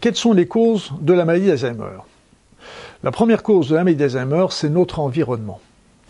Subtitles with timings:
[0.00, 1.98] quelles sont les causes de la maladie d'Alzheimer?
[3.02, 5.60] La première cause de la maladie d'Alzheimer, c'est notre environnement,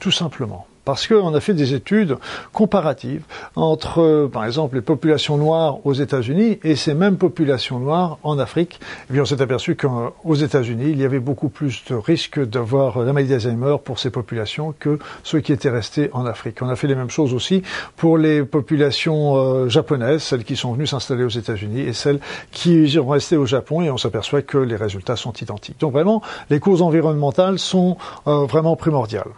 [0.00, 2.16] tout simplement parce qu'on a fait des études
[2.52, 3.22] comparatives
[3.56, 8.80] entre, par exemple, les populations noires aux États-Unis et ces mêmes populations noires en Afrique.
[9.08, 13.00] Et bien, on s'est aperçu qu'aux États-Unis, il y avait beaucoup plus de risques d'avoir
[13.00, 16.62] la maladie d'Alzheimer pour ces populations que ceux qui étaient restés en Afrique.
[16.62, 17.62] On a fait les mêmes choses aussi
[17.96, 22.20] pour les populations euh, japonaises, celles qui sont venues s'installer aux États-Unis et celles
[22.50, 25.78] qui sont restées au Japon, et on s'aperçoit que les résultats sont identiques.
[25.80, 29.30] Donc vraiment, les causes environnementales sont euh, vraiment primordiales.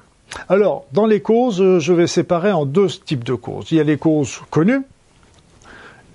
[0.48, 3.70] Alors, dans les causes, euh, je vais séparer en deux types de causes.
[3.70, 4.82] Il y a les causes connues,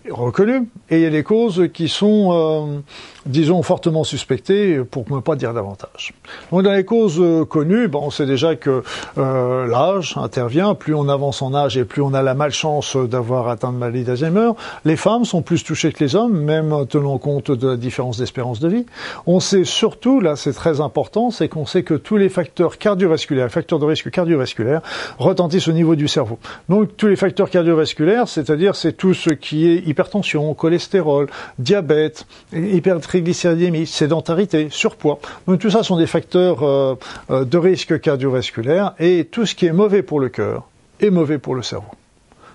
[0.10, 2.80] reconnues, et il y a les causes qui sont euh,
[3.28, 6.14] disons, fortement suspectés, pour ne pas dire davantage.
[6.52, 8.84] Donc dans les causes euh, connues, bon, on sait déjà que
[9.18, 13.48] euh, l'âge intervient, plus on avance en âge et plus on a la malchance d'avoir
[13.50, 14.52] atteint de maladie d'Alzheimer.
[14.86, 18.60] Les femmes sont plus touchées que les hommes, même tenant compte de la différence d'espérance
[18.60, 18.86] de vie.
[19.26, 23.50] On sait surtout, là c'est très important, c'est qu'on sait que tous les facteurs cardiovasculaires,
[23.50, 24.82] facteurs de risque cardiovasculaire,
[25.18, 26.40] retentissent au niveau du cerveau.
[26.70, 31.28] Donc tous les facteurs cardiovasculaires, c'est-à-dire c'est tout ce qui est hypertension, cholestérol,
[31.60, 35.20] diabète, hypertension, triglycéridémie, sédentarité, surpoids.
[35.48, 36.96] Donc tout ça sont des facteurs euh,
[37.32, 40.68] euh, de risque cardiovasculaire et tout ce qui est mauvais pour le cœur
[41.00, 41.90] est mauvais pour le cerveau.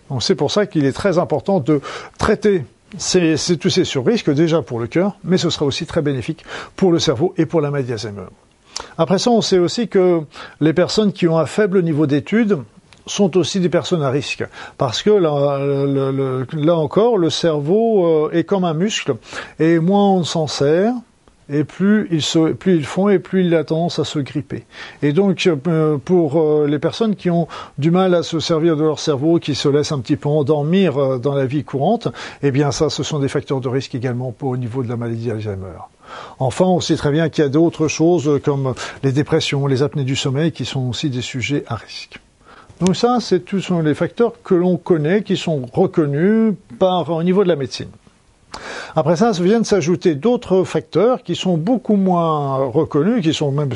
[0.09, 1.81] Donc c'est pour ça qu'il est très important de
[2.19, 2.65] traiter
[2.97, 6.45] ces, tous ces surrisques déjà pour le cœur, mais ce sera aussi très bénéfique
[6.77, 7.95] pour le cerveau et pour la maladie.
[8.99, 10.21] Après ça, on sait aussi que
[10.61, 12.59] les personnes qui ont un faible niveau d'études
[13.07, 14.45] sont aussi des personnes à risque.
[14.79, 15.59] Parce que là,
[16.53, 19.15] là encore, le cerveau euh, est comme un muscle,
[19.59, 20.93] et moins on s'en sert,
[21.51, 24.65] et plus ils, se, plus ils font et plus il a tendance à se gripper.
[25.03, 27.49] Et donc euh, pour euh, les personnes qui ont
[27.79, 31.19] du mal à se servir de leur cerveau, qui se laissent un petit peu endormir
[31.19, 32.09] dans la vie courante,
[32.43, 34.97] eh bien ça, ce sont des facteurs de risque également pour, au niveau de la
[34.97, 35.79] maladie d'Alzheimer.
[36.39, 40.05] Enfin, on sait très bien qu'il y a d'autres choses comme les dépressions, les apnées
[40.05, 42.21] du sommeil, qui sont aussi des sujets à risque.
[42.85, 47.45] Donc ça, c'est tous les facteurs que l'on connaît, qui sont reconnus par au niveau
[47.45, 47.87] de la médecine.
[48.95, 53.71] Après ça, viennent s'ajouter d'autres facteurs qui sont beaucoup moins reconnus, qui sont même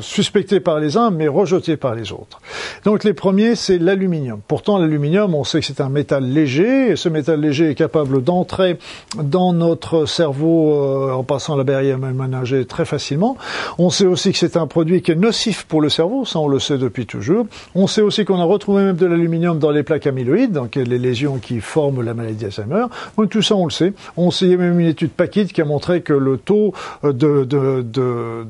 [0.00, 2.40] suspectés par les uns, mais rejetés par les autres.
[2.84, 4.40] Donc les premiers, c'est l'aluminium.
[4.48, 8.22] Pourtant, l'aluminium, on sait que c'est un métal léger, et ce métal léger est capable
[8.22, 8.78] d'entrer
[9.22, 13.36] dans notre cerveau euh, en passant la barrière ménagée très facilement.
[13.78, 16.48] On sait aussi que c'est un produit qui est nocif pour le cerveau, ça on
[16.48, 17.46] le sait depuis toujours.
[17.74, 20.98] On sait aussi qu'on a retrouvé même de l'aluminium dans les plaques amyloïdes, donc les
[20.98, 22.86] lésions qui forment la maladie d'Alzheimer.
[23.30, 23.92] Tout ça, on le sait.
[24.30, 26.72] Sait, il y a même une étude Paquet qui a montré que le taux
[27.04, 28.46] euh, de,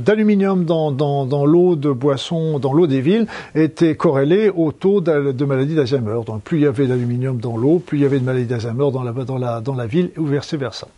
[0.00, 5.74] d'aluminium dans, l'eau de boisson, dans l'eau des villes, était corrélé au taux de, maladie
[5.74, 6.20] d'Alzheimer.
[6.26, 8.90] Donc plus il y avait d'aluminium dans l'eau, plus il y avait de maladie d'Alzheimer
[8.92, 10.88] dans la, dans, la, dans la ville, ou vice versa.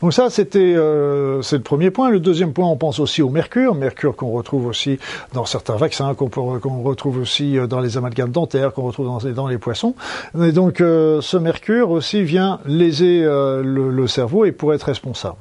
[0.00, 2.10] Donc ça, c'était euh, c'est le premier point.
[2.10, 4.98] Le deuxième point, on pense aussi au mercure, mercure qu'on retrouve aussi
[5.32, 9.46] dans certains vaccins, qu'on retrouve aussi euh, dans les amalgames dentaires, qu'on retrouve dans, dans,
[9.46, 9.94] les poissons.
[10.40, 15.36] Et donc euh, ce mercure aussi vient léser le, le cerveau et pourrait être responsable.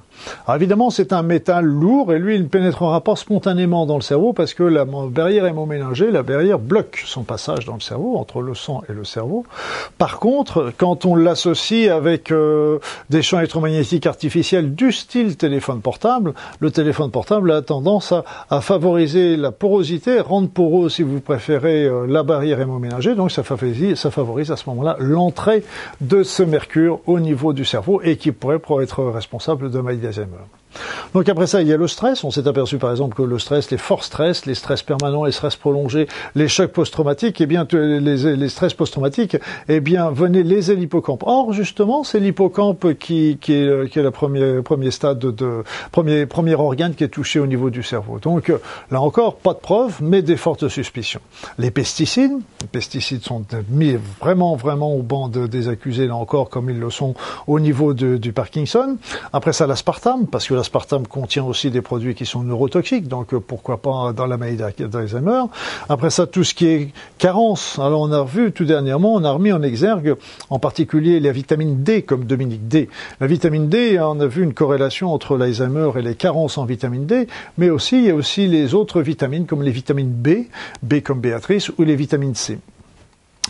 [0.46, 4.02] Alors évidemment, c'est un métal lourd et lui, il ne pénétrera pas spontanément dans le
[4.02, 8.42] cerveau parce que la barrière hémoménagée, la barrière bloque son passage dans le cerveau, entre
[8.42, 9.46] le sang et le cerveau.
[9.98, 16.34] Par contre, quand on l'associe avec euh, des champs électromagnétiques artificiels du style téléphone portable,
[16.60, 18.14] le téléphone portable a tendance
[18.50, 23.16] à, favoriser la porosité, rendre poreux, si vous préférez, euh, la barrière hémoménagée.
[23.16, 25.64] Donc ça favorise, à ce moment-là l'entrée
[26.00, 30.61] de ce mercure au niveau du cerveau et qui pourrait être responsable de maladie Herre.
[31.14, 32.24] Donc après ça, il y a le stress.
[32.24, 35.32] On s'est aperçu par exemple que le stress, les forts stress, les stress permanents, les
[35.32, 39.38] stress prolongés, les chocs post-traumatiques, eh bien les, stress post-traumatiques,
[39.68, 41.24] eh bien venaient léser l'hippocampe.
[41.26, 46.96] Or justement, c'est l'hippocampe qui, qui, est, le premier, premier stade de premier, premier organe
[46.96, 48.20] qui est touché au niveau du cerveau.
[48.20, 48.52] Donc
[48.90, 51.22] là encore, pas de preuves, mais des fortes suspicions.
[51.58, 52.32] Les pesticides,
[52.62, 56.90] les pesticides sont mis vraiment vraiment au banc des accusés là encore, comme ils le
[56.90, 57.16] sont
[57.48, 58.98] au niveau du Parkinson.
[59.34, 63.40] Après ça, l'aspartame, parce que l'aspartame contient aussi des produits qui sont neurotoxiques, donc euh,
[63.40, 65.46] pourquoi pas dans la maladie d'Alzheimer.
[65.90, 67.80] Après ça, tout ce qui est carence.
[67.80, 70.16] Alors on a revu tout dernièrement, on a remis en exergue
[70.52, 72.90] en particulier la vitamine D comme Dominique D.
[73.20, 77.08] La vitamine D, on a vu une corrélation entre l'Alzheimer et les carences en vitamine
[77.08, 80.46] D, mais aussi il y a aussi les autres vitamines comme les vitamines B,
[80.84, 82.60] B comme Béatrice, ou les vitamines C.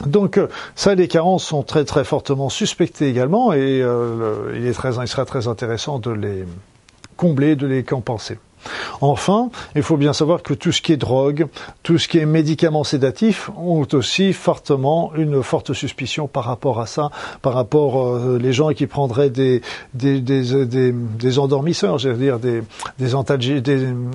[0.06, 4.74] Donc euh, ça, les carences sont très très fortement suspectées également, et euh, il, est
[4.74, 6.46] très, il sera très intéressant de les
[7.22, 8.40] combler, de les compenser.
[9.02, 11.48] Enfin, il faut bien savoir que tout ce qui est drogue,
[11.84, 16.86] tout ce qui est médicaments sédatifs ont aussi fortement une forte suspicion par rapport à
[16.86, 17.10] ça,
[17.42, 19.62] par rapport euh, les gens qui prendraient des
[19.94, 22.62] des, des, des, des endormisseurs, je veux dire des
[23.00, 23.68] des, antalgiques,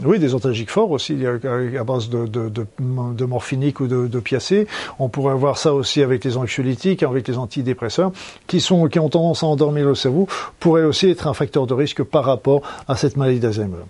[0.04, 4.66] oui des antalgiques forts aussi à base de, de morphinique ou de, de piacé.
[4.98, 8.12] On pourrait avoir ça aussi avec les anxiolytiques, avec les antidépresseurs,
[8.46, 10.28] qui sont qui ont tendance à endormir le cerveau,
[10.60, 13.84] pourrait aussi être un facteur de risque par rapport à cette maladie d'Alzheimer.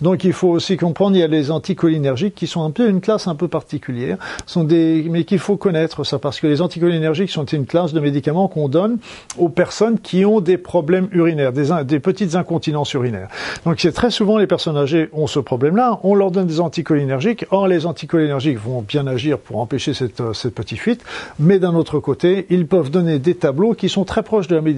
[0.00, 3.00] Donc il faut aussi comprendre, il y a les anticholinergiques qui sont un peu une
[3.00, 7.30] classe un peu particulière, sont des, mais qu'il faut connaître ça parce que les anticholinergiques
[7.30, 8.98] sont une classe de médicaments qu'on donne
[9.38, 13.28] aux personnes qui ont des problèmes urinaires, des, petites incontinences urinaires.
[13.64, 17.46] Donc c'est très souvent les personnes âgées ont ce problème-là, on leur donne des anticholinergiques.
[17.50, 21.04] Or les anticholinergiques vont bien agir pour empêcher cette, euh, petite fuite,
[21.38, 24.60] mais d'un autre côté, ils peuvent donner des tableaux qui sont très proches de la
[24.60, 24.74] maladie.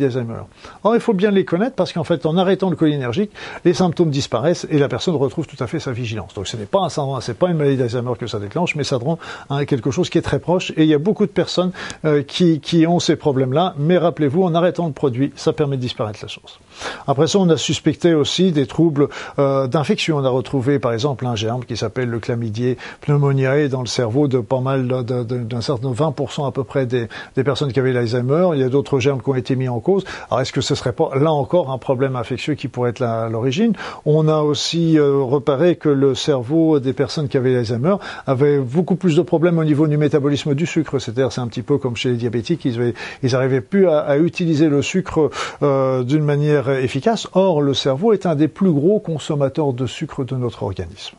[0.84, 3.30] Or il faut bien les connaître parce qu'en fait en arrêtant le cholinergique,
[3.64, 6.34] les symptômes disparaissent et la personne retrouve tout à fait sa vigilance.
[6.34, 8.96] Donc ce n'est pas un c'est pas une maladie d'Alzheimer que ça déclenche, mais ça
[8.96, 9.18] rend
[9.66, 10.72] quelque chose qui est très proche.
[10.76, 11.72] Et il y a beaucoup de personnes
[12.04, 13.74] euh, qui, qui ont ces problèmes-là.
[13.78, 16.58] Mais rappelez-vous, en arrêtant le produit, ça permet de disparaître la chose.
[17.06, 19.08] Après ça, on a suspecté aussi des troubles
[19.38, 20.18] euh, d'infection.
[20.18, 24.28] On a retrouvé, par exemple, un germe qui s'appelle le chlamydier pneumoniae dans le cerveau
[24.28, 28.50] de pas mal d'un certain 20% à peu près des, des personnes qui avaient l'Alzheimer.
[28.54, 30.04] Il y a d'autres germes qui ont été mis en cause.
[30.30, 33.72] Alors est-ce que ce serait pas là encore un problème infectieux qui pourrait être l'origine?
[34.04, 37.96] On a aussi euh, repéré que le cerveau des personnes qui avaient l'Alzheimer
[38.26, 41.00] avait beaucoup plus de problèmes au niveau du métabolisme du sucre.
[41.00, 44.16] C'est-à-dire, c'est un petit peu comme chez les diabétiques, ils, ils arrivaient plus à, à
[44.16, 45.30] utiliser le sucre
[45.62, 47.26] euh, d'une manière efficace.
[47.32, 51.16] Or, le cerveau est un des plus gros consommateurs de sucre de notre organisme.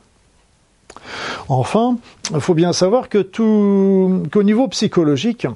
[1.49, 1.97] Enfin,
[2.33, 5.47] il faut bien savoir que tout, qu'au niveau psychologique,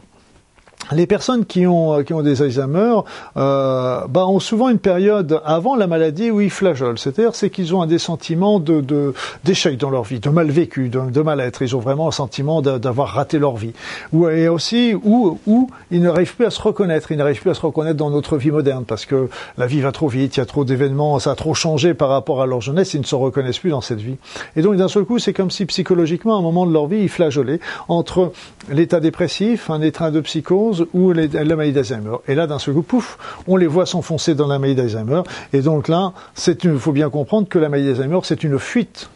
[0.91, 2.99] les personnes qui ont, euh, qui ont des Alzheimer
[3.37, 6.97] euh, bah, ont souvent une période avant la maladie où ils flageolent.
[6.97, 10.89] C'est-à-dire c'est qu'ils ont un des sentiments de, d'échec dans leur vie, de mal vécu,
[10.89, 11.61] de, mal-être.
[11.61, 13.73] Ils ont vraiment un sentiment d'avoir raté leur vie.
[14.13, 17.11] Ou, et aussi où, où ils n'arrivent plus à se reconnaître.
[17.11, 19.91] Ils n'arrivent plus à se reconnaître dans notre vie moderne parce que la vie va
[19.91, 22.61] trop vite, il y a trop d'événements, ça a trop changé par rapport à leur
[22.61, 24.17] jeunesse, ils ne se reconnaissent plus dans cette vie.
[24.55, 27.01] Et donc d'un seul coup, c'est comme si psychologiquement, à un moment de leur vie,
[27.01, 28.31] ils flageolaient entre
[28.69, 32.17] l'état dépressif, un état de psychose, ou la maladie d'Alzheimer.
[32.27, 33.17] Et là, d'un seul coup, pouf,
[33.47, 35.21] on les voit s'enfoncer dans la maladie d'Alzheimer.
[35.53, 36.13] Et donc là,
[36.47, 39.09] il faut bien comprendre que la maladie d'Alzheimer, c'est une fuite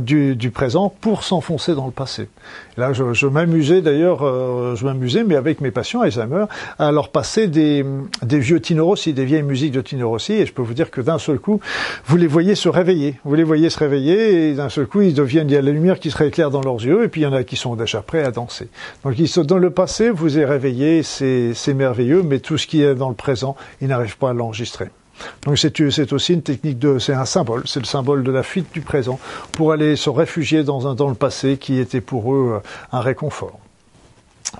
[0.00, 2.28] du, du, présent pour s'enfoncer dans le passé.
[2.76, 6.44] là, je, je m'amusais d'ailleurs, euh, je m'amusais, mais avec mes patients Alzheimer,
[6.78, 7.84] à leur passer des,
[8.22, 10.90] des vieux Tino Rossi, des vieilles musiques de Tino Rossi, et je peux vous dire
[10.90, 11.60] que d'un seul coup,
[12.06, 15.14] vous les voyez se réveiller, vous les voyez se réveiller, et d'un seul coup, ils
[15.14, 17.24] deviennent, il y a la lumière qui se rééclaire dans leurs yeux, et puis il
[17.24, 18.68] y en a qui sont déjà prêts à danser.
[19.04, 22.82] Donc, ils sont dans le passé, vous êtes réveillés, c'est merveilleux, mais tout ce qui
[22.82, 24.88] est dans le présent, ils n'arrivent pas à l'enregistrer.
[25.44, 28.72] Donc c'est aussi une technique de, c'est un symbole, c'est le symbole de la fuite
[28.72, 29.18] du présent
[29.52, 33.00] pour aller se réfugier dans un dans le passé qui était pour eux euh, un
[33.00, 33.58] réconfort.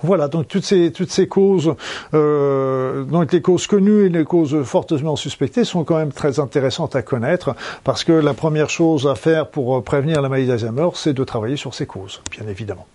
[0.02, 1.74] Voilà, donc toutes ces toutes ces causes,
[2.12, 6.94] euh, donc les causes connues et les causes fortement suspectées sont quand même très intéressantes
[6.94, 11.14] à connaître parce que la première chose à faire pour prévenir la maladie d'Alzheimer, c'est
[11.14, 12.86] de travailler sur ces causes, bien évidemment.